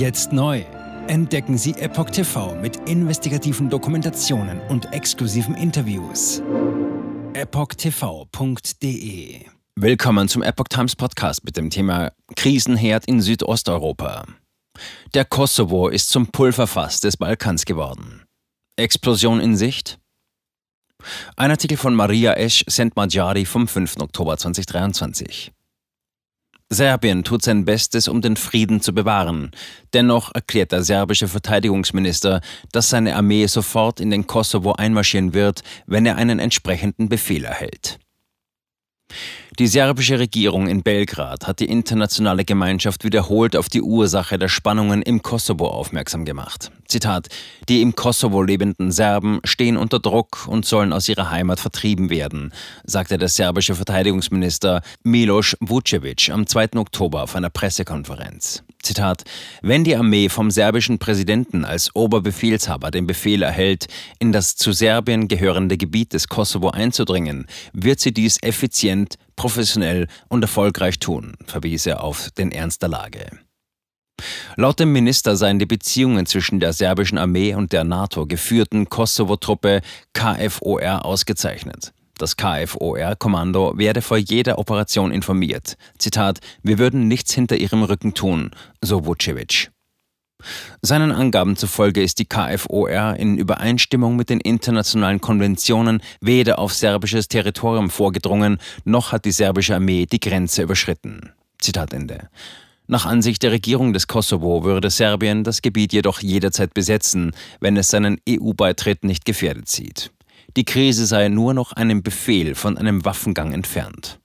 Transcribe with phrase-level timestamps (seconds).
[0.00, 0.64] Jetzt neu.
[1.08, 6.40] Entdecken Sie Epoch TV mit investigativen Dokumentationen und exklusiven Interviews.
[7.34, 8.70] EpochTV.de
[9.76, 14.24] Willkommen zum Epoch Times Podcast mit dem Thema Krisenherd in Südosteuropa.
[15.12, 18.22] Der Kosovo ist zum Pulverfass des Balkans geworden.
[18.76, 19.98] Explosion in Sicht?
[21.36, 23.98] Ein Artikel von Maria Esch Sentmadjari vom 5.
[23.98, 25.52] Oktober 2023.
[26.72, 29.50] Serbien tut sein Bestes, um den Frieden zu bewahren.
[29.92, 32.40] Dennoch erklärt der serbische Verteidigungsminister,
[32.70, 37.98] dass seine Armee sofort in den Kosovo einmarschieren wird, wenn er einen entsprechenden Befehl erhält.
[39.60, 45.02] Die serbische Regierung in Belgrad hat die internationale Gemeinschaft wiederholt auf die Ursache der Spannungen
[45.02, 46.72] im Kosovo aufmerksam gemacht.
[46.88, 47.28] Zitat:
[47.68, 52.54] Die im Kosovo lebenden Serben stehen unter Druck und sollen aus ihrer Heimat vertrieben werden,
[52.84, 56.76] sagte der serbische Verteidigungsminister Milos Vucevic am 2.
[56.76, 58.64] Oktober auf einer Pressekonferenz.
[58.82, 59.24] Zitat,
[59.62, 63.86] wenn die Armee vom serbischen Präsidenten als Oberbefehlshaber den Befehl erhält,
[64.18, 70.42] in das zu Serbien gehörende Gebiet des Kosovo einzudringen, wird sie dies effizient, professionell und
[70.42, 73.30] erfolgreich tun, verwies er auf den Ernst der Lage.
[74.56, 79.80] Laut dem Minister seien die Beziehungen zwischen der serbischen Armee und der NATO geführten Kosovo-Truppe
[80.12, 81.92] KFOR ausgezeichnet.
[82.20, 85.78] Das KFOR-Kommando werde vor jeder Operation informiert.
[85.96, 88.50] Zitat: Wir würden nichts hinter ihrem Rücken tun,
[88.82, 89.70] so Vucevic.
[90.82, 97.28] Seinen Angaben zufolge ist die KFOR in Übereinstimmung mit den internationalen Konventionen weder auf serbisches
[97.28, 101.32] Territorium vorgedrungen, noch hat die serbische Armee die Grenze überschritten.
[101.58, 102.28] Zitat Ende.
[102.86, 107.88] Nach Ansicht der Regierung des Kosovo würde Serbien das Gebiet jedoch jederzeit besetzen, wenn es
[107.88, 110.10] seinen EU-Beitritt nicht gefährdet sieht.
[110.56, 114.20] Die Krise sei nur noch einem Befehl von einem Waffengang entfernt.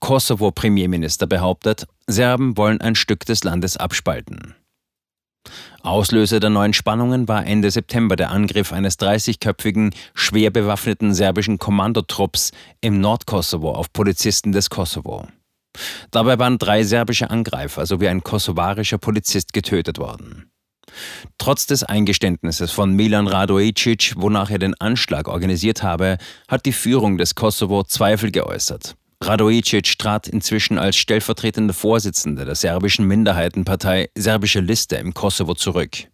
[0.00, 4.54] Kosovo-Premierminister behauptet, Serben wollen ein Stück des Landes abspalten.
[5.82, 12.52] Auslöser der neuen Spannungen war Ende September der Angriff eines 30-köpfigen, schwer bewaffneten serbischen Kommandotrupps
[12.80, 15.26] im Nordkosovo auf Polizisten des Kosovo.
[16.10, 20.50] Dabei waren drei serbische Angreifer sowie ein kosovarischer Polizist getötet worden.
[21.38, 27.18] Trotz des Eingeständnisses von Milan Radoicic, wonach er den Anschlag organisiert habe, hat die Führung
[27.18, 28.96] des Kosovo Zweifel geäußert.
[29.20, 36.08] Radoicic trat inzwischen als stellvertretender Vorsitzender der serbischen Minderheitenpartei Serbische Liste im Kosovo zurück.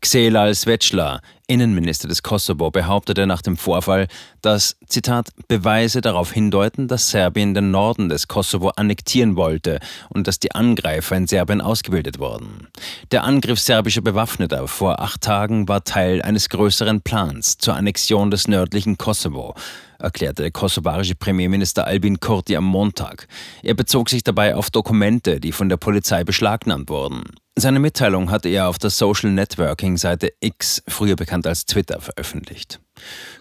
[0.00, 4.08] Xelal Svecla, Innenminister des Kosovo, behauptete nach dem Vorfall,
[4.40, 10.38] dass, Zitat, Beweise darauf hindeuten, dass Serbien den Norden des Kosovo annektieren wollte und dass
[10.38, 12.68] die Angreifer in Serbien ausgebildet wurden.
[13.10, 18.48] Der Angriff serbischer Bewaffneter vor acht Tagen war Teil eines größeren Plans zur Annexion des
[18.48, 19.54] nördlichen Kosovo
[19.98, 23.28] erklärte der kosovarische Premierminister Albin Kurti am Montag.
[23.62, 27.22] Er bezog sich dabei auf Dokumente, die von der Polizei beschlagnahmt wurden.
[27.54, 32.80] Seine Mitteilung hatte er auf der Social Networking-Seite X, früher bekannt als Twitter, veröffentlicht.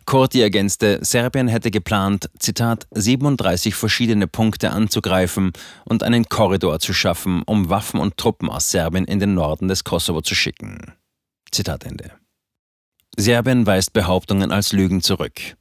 [0.05, 5.53] Kurti ergänzte, Serbien hätte geplant, Zitat, 37 verschiedene Punkte anzugreifen
[5.85, 9.85] und einen Korridor zu schaffen, um Waffen und Truppen aus Serbien in den Norden des
[9.85, 10.93] Kosovo zu schicken.
[11.51, 12.11] Zitat Ende.
[13.15, 15.55] Serbien weist Behauptungen als Lügen zurück.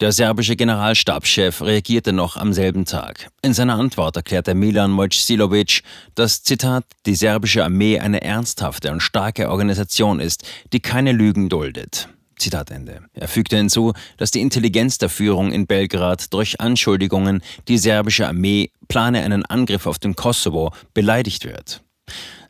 [0.00, 3.30] Der serbische Generalstabschef reagierte noch am selben Tag.
[3.42, 5.82] In seiner Antwort erklärte Milan Mojsilovic,
[6.14, 12.08] dass, Zitat, die serbische Armee eine ernsthafte und starke Organisation ist, die keine Lügen duldet.
[12.38, 13.02] Zitat Ende.
[13.12, 18.70] Er fügte hinzu, dass die Intelligenz der Führung in Belgrad durch Anschuldigungen, die serbische Armee
[18.86, 21.82] plane einen Angriff auf den Kosovo, beleidigt wird.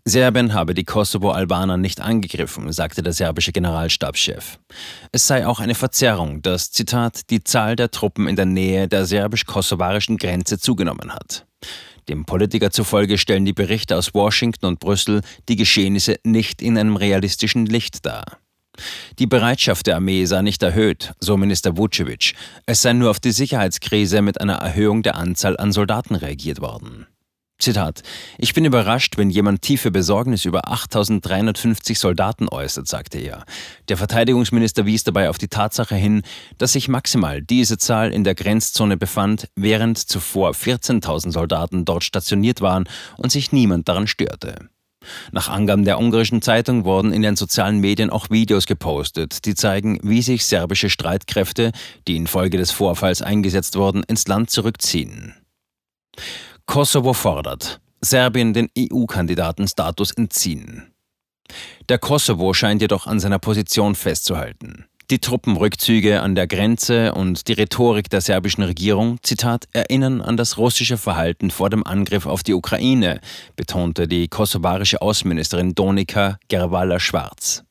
[0.08, 4.58] Serbien habe die Kosovo-Albaner nicht angegriffen, sagte der serbische Generalstabschef.
[5.12, 9.06] Es sei auch eine Verzerrung, dass, Zitat, die Zahl der Truppen in der Nähe der
[9.06, 11.46] serbisch-kosovarischen Grenze zugenommen hat.
[12.08, 16.96] Dem Politiker zufolge stellen die Berichte aus Washington und Brüssel die Geschehnisse nicht in einem
[16.96, 18.38] realistischen Licht dar.
[19.18, 22.34] Die Bereitschaft der Armee sei nicht erhöht, so Minister Vucevic.
[22.66, 27.06] Es sei nur auf die Sicherheitskrise mit einer Erhöhung der Anzahl an Soldaten reagiert worden.
[27.60, 28.02] Zitat:
[28.38, 33.44] Ich bin überrascht, wenn jemand tiefe Besorgnis über 8350 Soldaten äußert, sagte er.
[33.88, 36.22] Der Verteidigungsminister wies dabei auf die Tatsache hin,
[36.58, 42.60] dass sich maximal diese Zahl in der Grenzzone befand, während zuvor 14.000 Soldaten dort stationiert
[42.60, 44.68] waren und sich niemand daran störte.
[45.32, 49.98] Nach Angaben der ungarischen Zeitung wurden in den sozialen Medien auch Videos gepostet, die zeigen,
[50.02, 51.72] wie sich serbische Streitkräfte,
[52.06, 55.34] die infolge des Vorfalls eingesetzt wurden, ins Land zurückziehen.
[56.68, 60.92] Kosovo fordert, Serbien den EU-Kandidatenstatus entziehen.
[61.88, 64.84] Der Kosovo scheint jedoch an seiner Position festzuhalten.
[65.10, 70.58] Die Truppenrückzüge an der Grenze und die Rhetorik der serbischen Regierung, Zitat, erinnern an das
[70.58, 73.22] russische Verhalten vor dem Angriff auf die Ukraine,
[73.56, 77.64] betonte die kosovarische Außenministerin Donika Gerwala-Schwarz.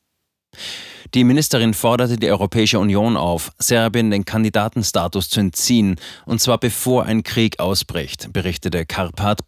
[1.14, 5.96] Die Ministerin forderte die Europäische Union auf, Serbien den Kandidatenstatus zu entziehen,
[6.26, 9.46] und zwar bevor ein Krieg ausbricht, berichtete karpat.in.ua.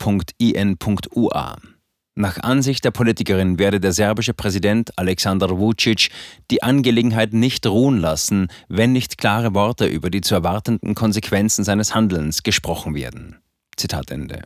[2.17, 6.11] Nach Ansicht der Politikerin werde der serbische Präsident Aleksandar Vucic
[6.51, 11.95] die Angelegenheit nicht ruhen lassen, wenn nicht klare Worte über die zu erwartenden Konsequenzen seines
[11.95, 13.37] Handelns gesprochen werden.
[13.77, 14.43] Zitat Ende.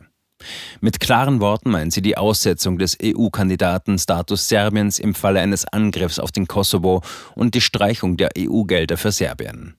[0.81, 6.31] Mit klaren Worten meint sie die Aussetzung des EU-Kandidatenstatus Serbiens im Falle eines Angriffs auf
[6.31, 7.01] den Kosovo
[7.35, 9.75] und die Streichung der EU-Gelder für Serbien.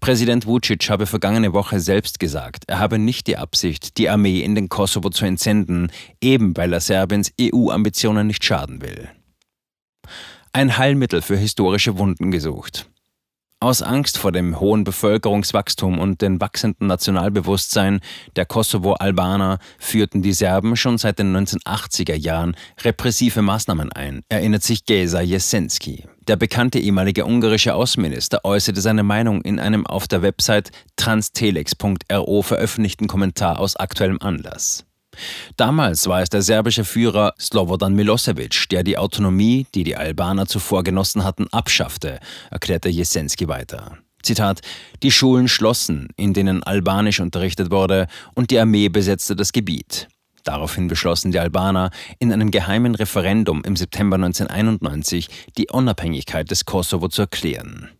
[0.00, 4.54] Präsident Vucic habe vergangene Woche selbst gesagt, er habe nicht die Absicht, die Armee in
[4.54, 9.08] den Kosovo zu entsenden, eben weil er Serbiens EU-Ambitionen nicht schaden will.
[10.52, 12.91] Ein Heilmittel für historische Wunden gesucht.
[13.62, 18.00] Aus Angst vor dem hohen Bevölkerungswachstum und dem wachsenden Nationalbewusstsein
[18.34, 24.84] der Kosovo-Albaner führten die Serben schon seit den 1980er Jahren repressive Maßnahmen ein, erinnert sich
[24.84, 26.06] Geza Jesenski.
[26.26, 33.06] Der bekannte ehemalige ungarische Außenminister äußerte seine Meinung in einem auf der Website transtelex.ro veröffentlichten
[33.06, 34.84] Kommentar aus aktuellem Anlass.
[35.56, 40.82] Damals war es der serbische Führer Slobodan Milosevic, der die Autonomie, die die Albaner zuvor
[40.82, 42.18] genossen hatten, abschaffte,
[42.50, 43.98] erklärte Jesenski weiter.
[44.22, 44.60] Zitat:
[45.02, 50.08] Die Schulen schlossen, in denen Albanisch unterrichtet wurde, und die Armee besetzte das Gebiet.
[50.44, 57.08] Daraufhin beschlossen die Albaner in einem geheimen Referendum im September 1991 die Unabhängigkeit des Kosovo
[57.08, 57.90] zu erklären.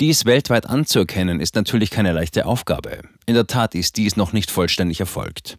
[0.00, 3.02] Dies weltweit anzuerkennen ist natürlich keine leichte Aufgabe.
[3.26, 5.56] In der Tat ist dies noch nicht vollständig erfolgt.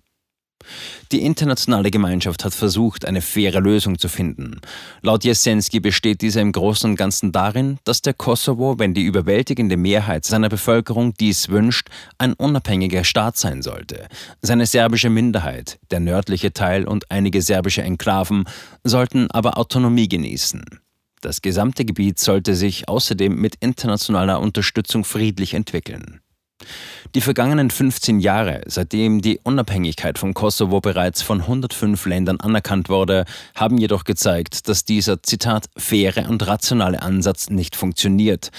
[1.11, 4.59] Die internationale Gemeinschaft hat versucht, eine faire Lösung zu finden.
[5.01, 9.77] Laut Jesensky besteht diese im Großen und Ganzen darin, dass der Kosovo, wenn die überwältigende
[9.77, 14.07] Mehrheit seiner Bevölkerung dies wünscht, ein unabhängiger Staat sein sollte.
[14.41, 18.45] Seine serbische Minderheit, der nördliche Teil und einige serbische Enklaven
[18.83, 20.63] sollten aber Autonomie genießen.
[21.21, 26.21] Das gesamte Gebiet sollte sich außerdem mit internationaler Unterstützung friedlich entwickeln.
[27.13, 33.25] Die vergangenen 15 Jahre, seitdem die Unabhängigkeit von Kosovo bereits von 105 Ländern anerkannt wurde,
[33.55, 38.51] haben jedoch gezeigt, dass dieser, Zitat, faire und rationale Ansatz nicht funktioniert.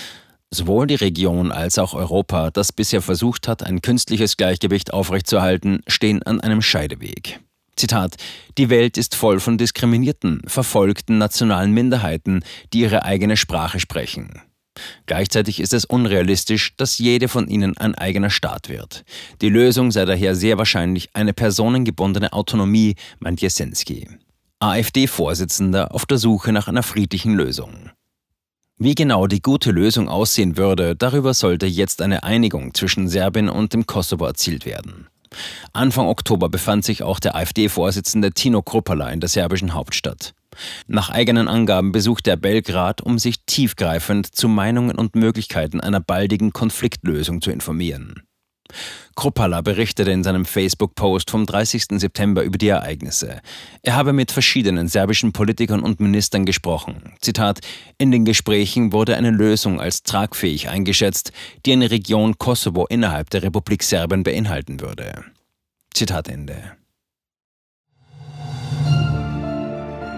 [0.51, 6.23] Sowohl die Region als auch Europa, das bisher versucht hat, ein künstliches Gleichgewicht aufrechtzuerhalten, stehen
[6.23, 7.41] an einem Scheideweg.
[7.77, 8.17] Zitat,
[8.57, 12.43] die Welt ist voll von diskriminierten, verfolgten nationalen Minderheiten,
[12.73, 14.41] die ihre eigene Sprache sprechen.
[15.07, 19.05] Gleichzeitig ist es unrealistisch, dass jede von ihnen ein eigener Staat wird.
[19.41, 24.09] Die Lösung sei daher sehr wahrscheinlich eine personengebundene Autonomie, meint Jesensky.
[24.61, 27.91] AfD-Vorsitzender auf der Suche nach einer friedlichen Lösung.
[28.79, 33.73] Wie genau die gute Lösung aussehen würde, darüber sollte jetzt eine Einigung zwischen Serbien und
[33.73, 35.09] dem Kosovo erzielt werden.
[35.73, 40.35] Anfang Oktober befand sich auch der AfD-Vorsitzende Tino Kruppala in der serbischen Hauptstadt.
[40.87, 46.53] Nach eigenen Angaben besuchte er Belgrad, um sich tiefgreifend zu Meinungen und Möglichkeiten einer baldigen
[46.53, 48.23] Konfliktlösung zu informieren.
[49.15, 51.85] Kruppala berichtete in seinem Facebook-Post vom 30.
[51.93, 53.41] September über die Ereignisse.
[53.83, 57.15] Er habe mit verschiedenen serbischen Politikern und Ministern gesprochen.
[57.21, 57.61] Zitat:
[57.99, 61.33] In den Gesprächen wurde eine Lösung als tragfähig eingeschätzt,
[61.65, 65.25] die eine Region Kosovo innerhalb der Republik Serbien beinhalten würde.
[65.95, 66.77] Zitat Ende.